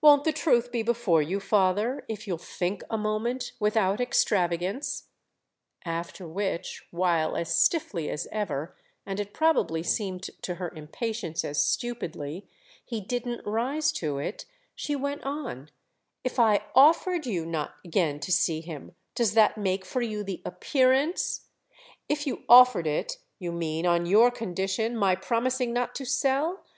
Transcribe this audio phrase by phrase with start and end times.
[0.00, 5.08] "Won't the truth be before you, father, if you'll think a moment—without extravagance?"
[5.84, 13.00] After which, while, as stiffly as ever—and it probably seemed to her impatience as stupidly—he
[13.00, 14.44] didn't rise to it,
[14.76, 15.70] she went on:
[16.22, 20.40] "If I offered you not again to see him, does that make for you the
[20.44, 21.48] appearance—?"
[22.08, 26.62] "If you offered it, you mean, on your condition—my promising not to sell?